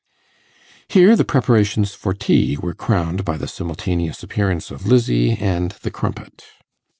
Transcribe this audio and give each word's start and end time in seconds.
Here 0.89 1.15
the 1.15 1.23
preparations 1.23 1.93
for 1.93 2.15
tea 2.15 2.57
were 2.57 2.73
crowned 2.73 3.23
by 3.23 3.37
the 3.37 3.47
simultaneous 3.47 4.23
appearance 4.23 4.71
of 4.71 4.87
Lizzie 4.87 5.33
and 5.33 5.73
the 5.83 5.91
crumpet. 5.91 6.43